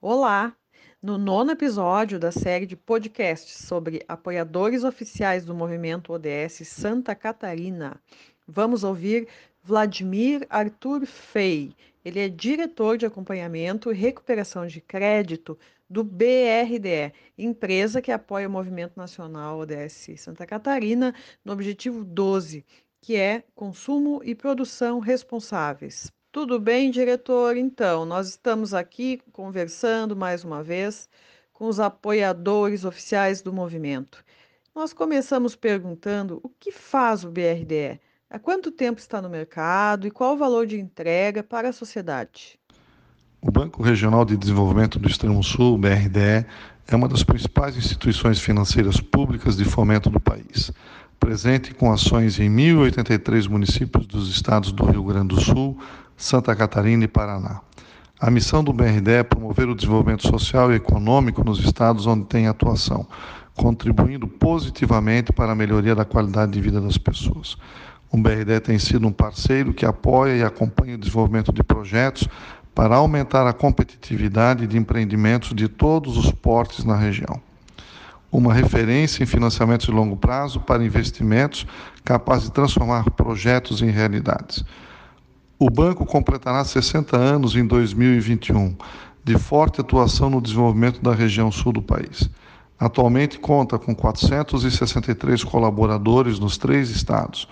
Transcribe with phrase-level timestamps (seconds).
[0.00, 0.52] Olá!
[1.00, 8.00] No nono episódio da série de podcasts sobre apoiadores oficiais do movimento ODS Santa Catarina,
[8.48, 9.28] vamos ouvir
[9.62, 11.72] Vladimir Arthur Fei.
[12.08, 15.58] Ele é diretor de acompanhamento e recuperação de crédito
[15.90, 22.64] do BRDE, empresa que apoia o Movimento Nacional ODS Santa Catarina no objetivo 12,
[23.02, 26.10] que é consumo e produção responsáveis.
[26.32, 27.58] Tudo bem, diretor?
[27.58, 31.10] Então, nós estamos aqui conversando mais uma vez
[31.52, 34.24] com os apoiadores oficiais do movimento.
[34.74, 40.10] Nós começamos perguntando o que faz o BRDE, há quanto tempo está no mercado e
[40.10, 42.58] qual o valor de entrega para a sociedade.
[43.40, 46.46] O Banco Regional de Desenvolvimento do Extremo Sul, BRDE,
[46.86, 50.72] é uma das principais instituições financeiras públicas de fomento do país
[51.18, 55.78] presente com ações em 1.083 municípios dos estados do Rio Grande do Sul,
[56.16, 57.60] Santa Catarina e Paraná.
[58.20, 62.46] A missão do BRD é promover o desenvolvimento social e econômico nos estados onde tem
[62.46, 63.06] atuação,
[63.54, 67.56] contribuindo positivamente para a melhoria da qualidade de vida das pessoas.
[68.10, 72.28] O BRD tem sido um parceiro que apoia e acompanha o desenvolvimento de projetos
[72.74, 77.40] para aumentar a competitividade de empreendimentos de todos os portes na região
[78.30, 81.66] uma referência em financiamentos de longo prazo para investimentos
[82.04, 84.64] capazes de transformar projetos em realidades.
[85.58, 88.76] O banco completará 60 anos em 2021,
[89.24, 92.30] de forte atuação no desenvolvimento da região sul do país.
[92.78, 97.48] Atualmente conta com 463 colaboradores nos três estados,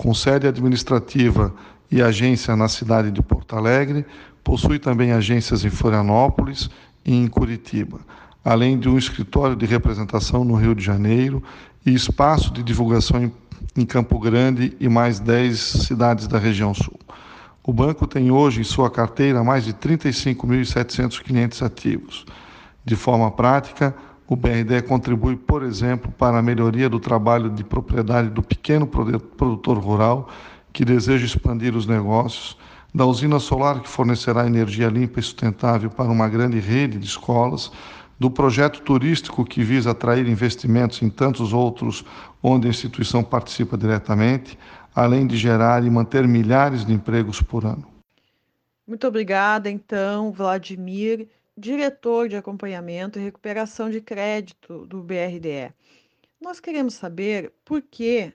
[0.00, 1.54] com sede administrativa
[1.90, 4.06] e agência na cidade de Porto Alegre,
[4.42, 6.70] possui também agências em Florianópolis
[7.04, 8.00] e em Curitiba
[8.44, 11.42] além de um escritório de representação no Rio de Janeiro
[11.84, 13.30] e espaço de divulgação
[13.76, 16.98] em, Campo Grande e mais 10 cidades da região sul.
[17.62, 22.24] O banco tem hoje em sua carteira mais de 35.700 clientes ativos.
[22.84, 23.94] De forma prática,
[24.30, 29.76] o BRD contribui, por exemplo, para a melhoria do trabalho de propriedade do pequeno produtor
[29.76, 30.30] rural
[30.72, 32.56] que deseja expandir os negócios,
[32.94, 37.72] da usina solar que fornecerá energia limpa e sustentável para uma grande rede de escolas,
[38.20, 42.04] do projeto turístico que visa atrair investimentos em tantos outros
[42.40, 44.56] onde a instituição participa diretamente,
[44.94, 47.84] além de gerar e manter milhares de empregos por ano.
[48.86, 55.72] Muito obrigada, então, Vladimir, diretor de acompanhamento e recuperação de crédito do BRDE.
[56.40, 58.32] Nós queremos saber por que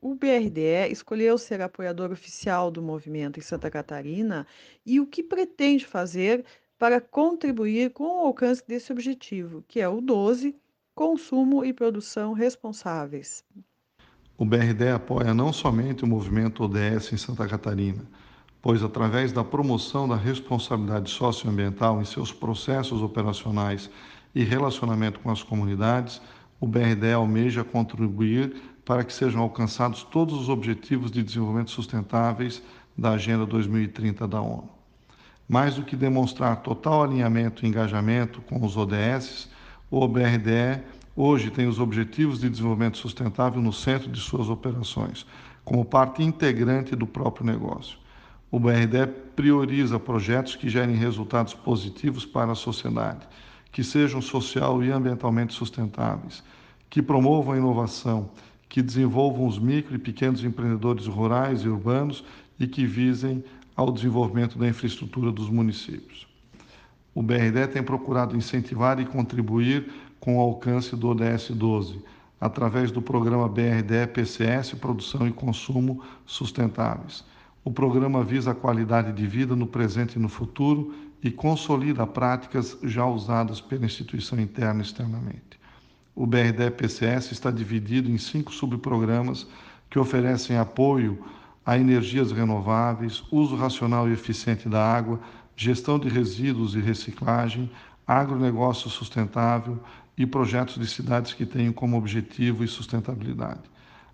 [0.00, 4.46] o BRDE escolheu ser apoiador oficial do movimento em Santa Catarina
[4.84, 6.44] e o que pretende fazer
[6.78, 10.54] para contribuir com o alcance desse objetivo, que é o 12,
[10.94, 13.44] consumo e produção responsáveis.
[14.36, 18.04] O BRD apoia não somente o movimento ODS em Santa Catarina,
[18.60, 23.90] pois através da promoção da responsabilidade socioambiental em seus processos operacionais
[24.34, 26.20] e relacionamento com as comunidades,
[26.60, 32.62] o BRD almeja contribuir para que sejam alcançados todos os objetivos de desenvolvimento sustentáveis
[32.96, 34.68] da Agenda 2030 da ONU.
[35.48, 39.48] Mais do que demonstrar total alinhamento e engajamento com os ODS,
[39.90, 40.82] o BRDE
[41.16, 45.24] hoje tem os Objetivos de Desenvolvimento Sustentável no centro de suas operações,
[45.64, 47.98] como parte integrante do próprio negócio.
[48.50, 53.28] O BRDE prioriza projetos que gerem resultados positivos para a sociedade,
[53.70, 56.42] que sejam social e ambientalmente sustentáveis,
[56.88, 58.30] que promovam a inovação,
[58.66, 62.24] que desenvolvam os micro e pequenos empreendedores rurais e urbanos
[62.58, 63.44] e que visem
[63.76, 66.26] ao desenvolvimento da infraestrutura dos municípios.
[67.14, 72.02] O BRD tem procurado incentivar e contribuir com o alcance do ODS 12,
[72.40, 77.24] através do programa BRD PCS Produção e Consumo Sustentáveis.
[77.64, 82.78] O programa visa a qualidade de vida no presente e no futuro e consolida práticas
[82.82, 85.58] já usadas pela instituição interna e externamente.
[86.14, 89.46] O BRD PCS está dividido em cinco subprogramas
[89.90, 91.24] que oferecem apoio
[91.64, 95.20] a energias renováveis, uso racional e eficiente da água,
[95.54, 97.70] gestão de resíduos e reciclagem,
[98.06, 99.78] agronegócio sustentável
[100.16, 103.60] e projetos de cidades que tenham como objetivo e sustentabilidade.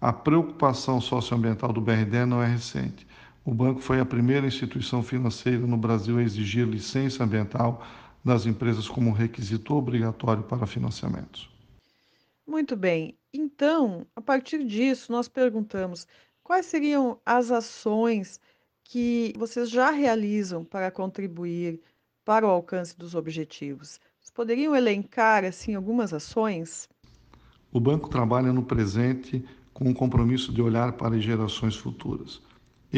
[0.00, 3.06] A preocupação socioambiental do BRD não é recente.
[3.46, 7.80] O banco foi a primeira instituição financeira no Brasil a exigir licença ambiental
[8.24, 11.48] das empresas como requisito obrigatório para financiamentos.
[12.44, 13.16] Muito bem.
[13.32, 16.08] Então, a partir disso, nós perguntamos:
[16.42, 18.40] Quais seriam as ações
[18.82, 21.80] que vocês já realizam para contribuir
[22.24, 24.00] para o alcance dos objetivos?
[24.20, 26.88] Vocês poderiam elencar assim algumas ações?
[27.72, 32.44] O banco trabalha no presente com o compromisso de olhar para gerações futuras.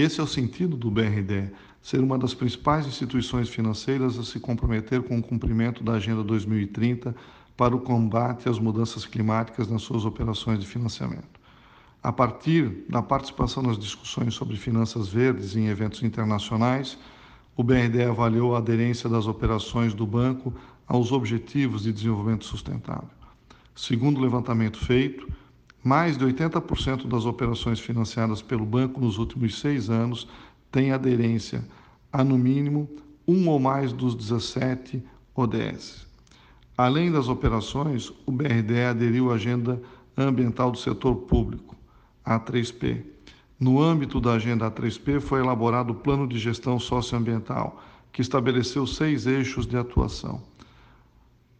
[0.00, 1.50] Esse é o sentido do BRD,
[1.82, 7.16] ser uma das principais instituições financeiras a se comprometer com o cumprimento da Agenda 2030
[7.56, 11.40] para o combate às mudanças climáticas nas suas operações de financiamento.
[12.00, 16.96] A partir da participação nas discussões sobre finanças verdes em eventos internacionais,
[17.56, 20.54] o BRD avaliou a aderência das operações do banco
[20.86, 23.10] aos Objetivos de Desenvolvimento Sustentável.
[23.74, 25.26] Segundo o levantamento feito,
[25.82, 30.28] mais de 80% das operações financiadas pelo banco nos últimos seis anos
[30.70, 31.64] têm aderência
[32.12, 32.88] a, no mínimo,
[33.26, 35.02] um ou mais dos 17
[35.34, 36.06] ODS.
[36.76, 39.80] Além das operações, o BRD aderiu à Agenda
[40.16, 41.76] Ambiental do Setor Público,
[42.24, 43.04] A3P.
[43.58, 47.82] No âmbito da Agenda A3P foi elaborado o Plano de Gestão Socioambiental,
[48.12, 50.42] que estabeleceu seis eixos de atuação.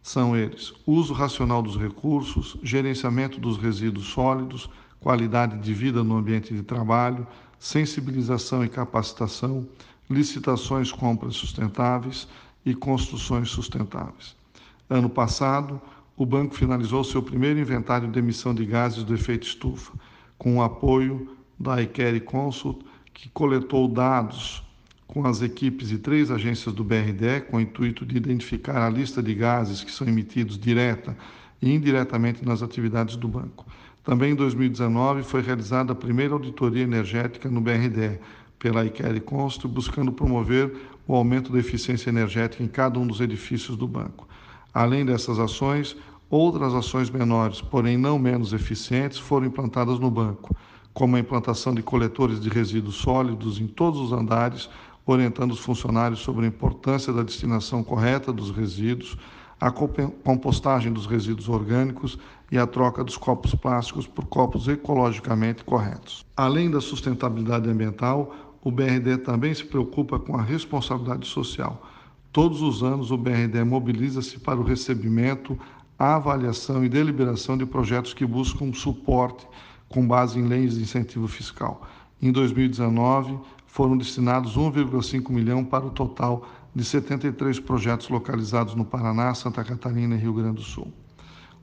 [0.01, 4.69] São eles: uso racional dos recursos, gerenciamento dos resíduos sólidos,
[4.99, 9.67] qualidade de vida no ambiente de trabalho, sensibilização e capacitação,
[10.09, 12.27] licitações, compras sustentáveis
[12.65, 14.35] e construções sustentáveis.
[14.89, 15.79] Ano passado,
[16.17, 19.93] o banco finalizou seu primeiro inventário de emissão de gases do efeito estufa,
[20.37, 24.63] com o apoio da iCare Consult, que coletou dados
[25.09, 29.23] com as equipes de três agências do BRD, com o intuito de identificar a lista
[29.23, 31.17] de gases que são emitidos direta
[31.59, 33.65] e indiretamente nas atividades do banco.
[34.03, 38.19] Também em 2019 foi realizada a primeira auditoria energética no BRD,
[38.59, 40.75] pela iCare Consult, buscando promover
[41.07, 44.27] o aumento da eficiência energética em cada um dos edifícios do banco.
[44.71, 45.97] Além dessas ações,
[46.29, 50.55] outras ações menores, porém não menos eficientes, foram implantadas no banco,
[50.93, 54.69] como a implantação de coletores de resíduos sólidos em todos os andares,
[55.11, 59.17] orientando os funcionários sobre a importância da destinação correta dos resíduos,
[59.59, 62.17] a compostagem dos resíduos orgânicos
[62.51, 66.25] e a troca dos copos plásticos por copos ecologicamente corretos.
[66.35, 68.33] Além da sustentabilidade ambiental,
[68.63, 71.81] o BRD também se preocupa com a responsabilidade social
[72.31, 75.57] Todos os anos, o BRD mobiliza-se para o recebimento,
[75.97, 79.47] avaliação e deliberação de projetos que buscam suporte
[79.87, 81.81] com base em leis de incentivo fiscal.
[82.21, 83.39] Em 2019,
[83.69, 90.15] foram destinados 1,5 milhão para o total de 73 projetos localizados no Paraná, Santa Catarina
[90.15, 90.91] e Rio Grande do Sul.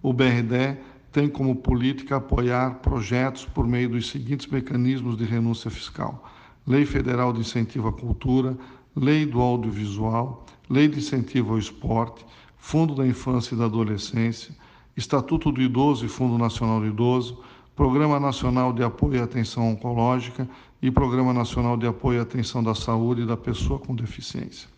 [0.00, 0.78] O BRD
[1.10, 6.24] tem como política apoiar projetos por meio dos seguintes mecanismos de renúncia fiscal:
[6.66, 8.56] Lei Federal de Incentivo à Cultura,
[8.94, 12.24] Lei do Audiovisual, Lei de Incentivo ao Esporte,
[12.56, 14.54] Fundo da Infância e da Adolescência,
[14.96, 17.42] Estatuto do Idoso e Fundo Nacional do Idoso,
[17.76, 20.48] Programa Nacional de Apoio à Atenção Oncológica
[20.82, 24.68] e Programa Nacional de Apoio à Atenção da Saúde da Pessoa com Deficiência.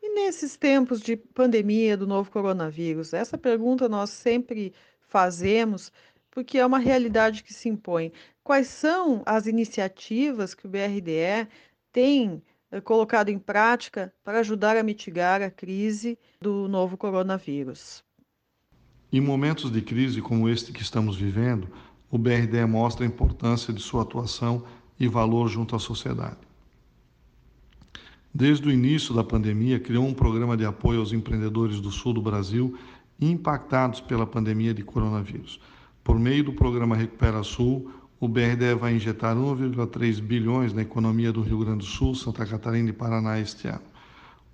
[0.00, 5.90] E nesses tempos de pandemia do novo coronavírus, essa pergunta nós sempre fazemos
[6.30, 8.12] porque é uma realidade que se impõe.
[8.44, 11.48] Quais são as iniciativas que o BRDE
[11.90, 18.04] tem eh, colocado em prática para ajudar a mitigar a crise do novo coronavírus.
[19.10, 21.68] Em momentos de crise como este que estamos vivendo,
[22.10, 24.62] o BRDE mostra a importância de sua atuação
[24.98, 26.38] e valor junto à sociedade.
[28.32, 32.22] Desde o início da pandemia, criou um programa de apoio aos empreendedores do sul do
[32.22, 32.78] Brasil
[33.20, 35.60] impactados pela pandemia de coronavírus.
[36.04, 41.42] Por meio do programa Recupera Sul, o BRDE vai injetar 1,3 bilhões na economia do
[41.42, 43.82] Rio Grande do Sul, Santa Catarina e Paraná este ano.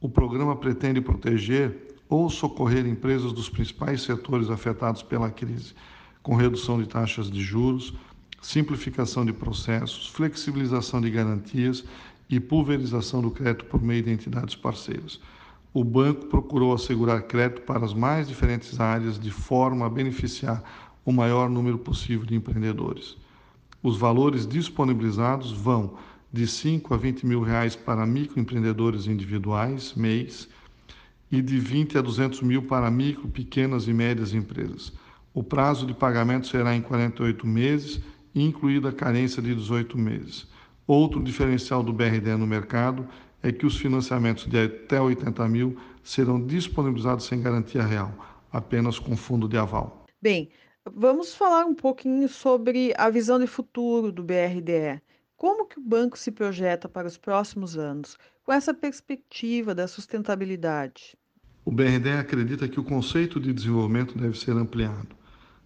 [0.00, 5.74] O programa pretende proteger ou socorrer empresas dos principais setores afetados pela crise,
[6.24, 7.92] com redução de taxas de juros,
[8.40, 11.84] simplificação de processos, flexibilização de garantias
[12.30, 15.20] e pulverização do crédito por meio de entidades parceiras.
[15.72, 20.64] O banco procurou assegurar crédito para as mais diferentes áreas de forma a beneficiar
[21.04, 23.18] o maior número possível de empreendedores.
[23.82, 25.94] Os valores disponibilizados vão
[26.32, 30.48] de 5 a 20 mil reais para microempreendedores individuais, mês,
[31.30, 34.90] e de 20 a 200 mil para micro, pequenas e médias empresas.
[35.34, 38.00] O prazo de pagamento será em 48 meses,
[38.34, 40.46] incluída a carência de 18 meses.
[40.86, 43.06] Outro diferencial do BRD no mercado
[43.42, 48.14] é que os financiamentos de até 80 mil serão disponibilizados sem garantia real,
[48.50, 50.06] apenas com fundo de aval.
[50.22, 50.48] Bem,
[50.92, 55.00] Vamos falar um pouquinho sobre a visão de futuro do BRDE.
[55.34, 61.16] Como que o banco se projeta para os próximos anos, com essa perspectiva da sustentabilidade?
[61.64, 65.16] O BRDE acredita que o conceito de desenvolvimento deve ser ampliado.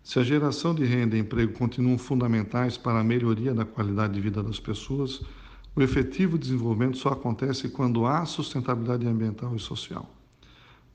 [0.08, 4.20] Se a geração de renda e emprego continuam fundamentais para a melhoria da qualidade de
[4.22, 5.20] vida das pessoas,
[5.76, 10.08] o efetivo desenvolvimento só acontece quando há sustentabilidade ambiental e social.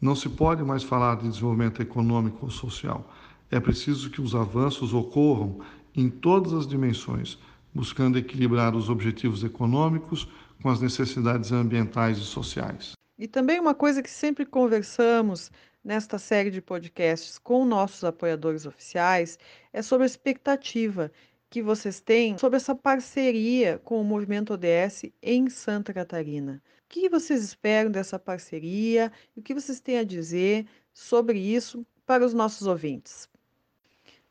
[0.02, 3.08] Não se pode mais falar de desenvolvimento econômico ou social.
[3.52, 5.60] É preciso que os avanços ocorram
[5.96, 7.38] em todas as dimensões,
[7.72, 10.28] buscando equilibrar os objetivos econômicos
[10.60, 12.94] com as necessidades ambientais e sociais.
[13.24, 15.50] E também uma coisa que sempre conversamos
[15.82, 19.40] nesta série de podcasts com nossos apoiadores oficiais
[19.72, 21.10] é sobre a expectativa
[21.50, 26.62] que vocês têm sobre essa parceria com o Movimento ODS em Santa Catarina.
[26.84, 31.88] O que vocês esperam dessa parceria e o que vocês têm a dizer sobre isso
[32.06, 33.30] para os nossos ouvintes?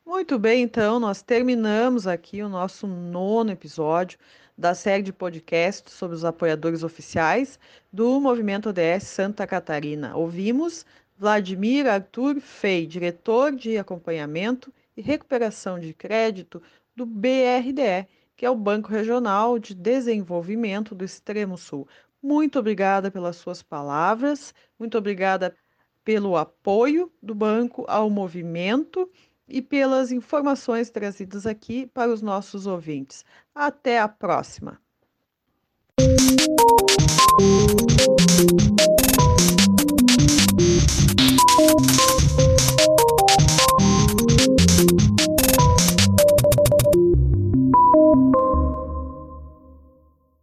[0.04, 4.18] Muito bem, então, nós terminamos aqui o nosso nono episódio
[4.62, 7.59] da série de podcasts sobre os apoiadores oficiais
[7.92, 10.16] do Movimento ODS Santa Catarina.
[10.16, 10.87] Ouvimos
[11.19, 16.62] Vladimir Arthur Fei, diretor de acompanhamento e recuperação de crédito
[16.95, 21.88] do BRDE, que é o Banco Regional de Desenvolvimento do Extremo Sul.
[22.23, 25.57] Muito obrigada pelas suas palavras, muito obrigada
[26.04, 29.11] pelo apoio do banco ao movimento
[29.52, 33.23] e pelas informações trazidas aqui para os nossos ouvintes.
[33.54, 34.80] Até a próxima!